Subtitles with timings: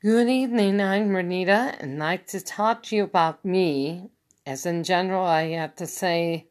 [0.00, 4.10] Good evening, I'm Renita, and I'd like to talk to you about me.
[4.46, 6.46] As in general, I have to say,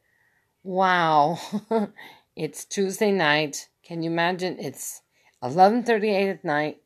[0.64, 1.40] wow,
[2.36, 3.70] it's Tuesday night.
[3.84, 4.58] Can you imagine?
[4.60, 5.02] It's
[5.42, 6.82] 11:38 at night,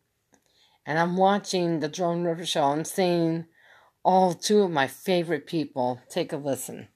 [0.85, 2.65] and I'm watching the Joan River Show.
[2.65, 3.47] I'm seeing
[4.05, 5.99] all two of my favorite people.
[6.09, 6.89] Take a listen.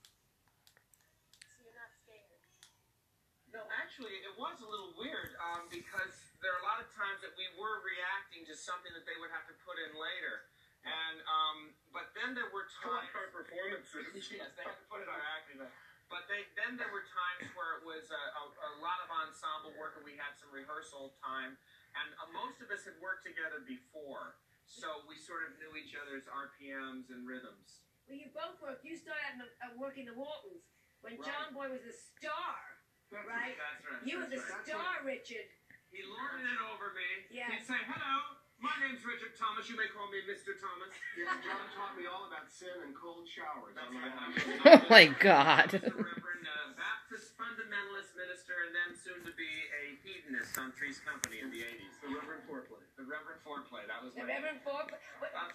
[8.66, 10.50] Something that they would have to put in later.
[10.86, 11.58] And um,
[11.94, 14.10] but then there were times our performances.
[14.34, 15.62] yes, they had to put it on acting.
[16.06, 19.74] But they then there were times where it was a, a, a lot of ensemble
[19.82, 21.58] work, and we had some rehearsal time,
[21.98, 24.38] and uh, most of us had worked together before,
[24.70, 27.82] so we sort of knew each other's RPMs and rhythms.
[28.06, 28.86] Well, you both worked.
[28.86, 30.70] You started uh, working the Waltons
[31.02, 31.26] when Right.
[31.26, 32.62] John Boy was a star,
[33.10, 33.58] right?
[33.58, 34.06] That's right.
[34.06, 34.62] You were the right.
[34.62, 35.50] star, Richard.
[35.96, 37.08] He lorded it over me.
[37.32, 37.48] Yes.
[37.56, 39.64] He'd say, "Hello, my name's Richard Thomas.
[39.72, 40.52] You may call me Mr.
[40.60, 43.72] Thomas." Yeah, John taught me all about sin and cold showers.
[43.80, 44.12] That's right.
[44.12, 44.84] my I'm- own.
[44.84, 45.72] Oh my God.
[45.72, 50.52] I was a Reverend uh, Baptist fundamentalist minister, and then soon to be a hedonist
[50.60, 51.96] on Three's Company in the '80s.
[52.04, 52.84] The Reverend Foreplay.
[53.00, 53.88] The Reverend Foreplay.
[53.88, 54.92] That was The my Reverend Ford.
[54.92, 55.00] Uh,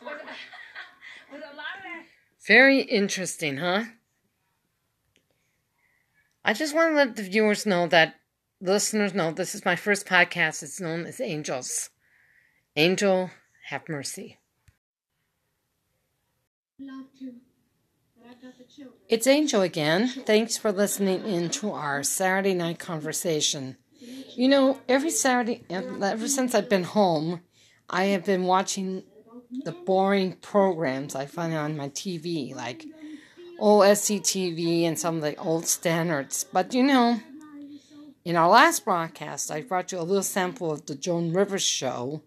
[0.01, 0.41] Was, Foreplay.
[1.37, 2.09] was a lot of that.
[2.49, 3.85] Very interesting, huh?
[6.45, 8.20] I just want to let the viewers know that
[8.61, 10.63] listeners know this is my first podcast.
[10.63, 11.91] It's known as Angels.
[12.77, 13.31] Angel,
[13.67, 14.39] have mercy.
[16.79, 17.35] Love to,
[18.17, 18.95] but I've got the children.
[19.09, 20.09] It's Angel again.
[20.09, 23.77] Thanks for listening in to our Saturday night conversation.
[24.35, 27.41] You know, every Saturday, ever since I've been home,
[27.91, 29.03] I have been watching
[29.65, 32.87] the boring programs I find on my TV, like
[33.59, 36.45] old SCTV and some of the old standards.
[36.45, 37.21] But you know,
[38.25, 42.23] in our last broadcast, I brought you a little sample of the Joan Rivers show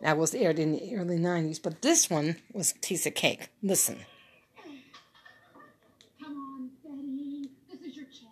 [0.00, 1.60] that was aired in the early 90s.
[1.62, 3.48] But this one was a piece of cake.
[3.62, 3.98] Listen.
[6.22, 7.50] Come on, Betty.
[7.70, 8.28] This is your chance.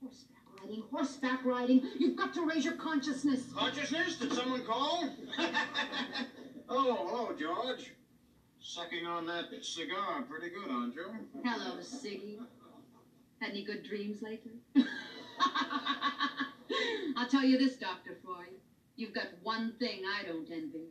[0.00, 1.82] Horseback riding, horseback riding.
[1.98, 3.42] You've got to raise your consciousness.
[3.54, 4.16] Consciousness?
[4.16, 5.08] Did someone call?
[6.68, 7.92] oh, hello, George.
[8.60, 11.06] Sucking on that cigar pretty good, aren't you?
[11.44, 12.38] Hello, Siggy.
[13.40, 14.52] Had any good dreams lately?
[17.16, 18.48] I'll tell you this, Doctor Freud.
[18.96, 20.88] You've got one thing I don't envy.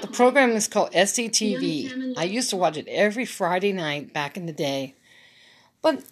[0.00, 2.14] The program is called SCTV.
[2.16, 4.94] I used to watch it every Friday night back in the day.
[5.82, 6.04] But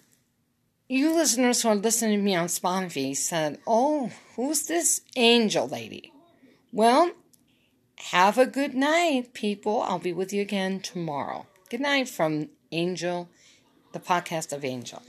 [0.87, 6.11] you listeners who are listening to me on Spotify said, Oh, who's this angel lady?
[6.71, 7.11] Well,
[7.97, 9.81] have a good night, people.
[9.81, 11.47] I'll be with you again tomorrow.
[11.69, 13.29] Good night from Angel,
[13.93, 15.01] the podcast of Angel.